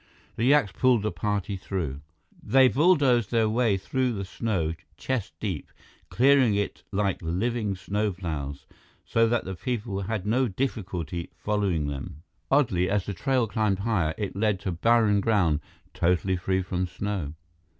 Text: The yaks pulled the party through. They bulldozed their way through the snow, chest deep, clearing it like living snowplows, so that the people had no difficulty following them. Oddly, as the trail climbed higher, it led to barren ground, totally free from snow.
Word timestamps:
The 0.35 0.45
yaks 0.45 0.71
pulled 0.71 1.03
the 1.03 1.11
party 1.11 1.55
through. 1.55 2.01
They 2.41 2.67
bulldozed 2.67 3.29
their 3.29 3.47
way 3.47 3.77
through 3.77 4.13
the 4.13 4.25
snow, 4.25 4.73
chest 4.97 5.33
deep, 5.39 5.69
clearing 6.09 6.55
it 6.55 6.81
like 6.91 7.21
living 7.21 7.75
snowplows, 7.75 8.65
so 9.05 9.27
that 9.27 9.45
the 9.45 9.53
people 9.53 10.01
had 10.01 10.25
no 10.25 10.47
difficulty 10.47 11.29
following 11.35 11.85
them. 11.85 12.23
Oddly, 12.49 12.89
as 12.89 13.05
the 13.05 13.13
trail 13.13 13.45
climbed 13.45 13.77
higher, 13.85 14.15
it 14.17 14.35
led 14.35 14.59
to 14.61 14.71
barren 14.71 15.21
ground, 15.21 15.59
totally 15.93 16.35
free 16.35 16.63
from 16.63 16.87
snow. 16.87 17.35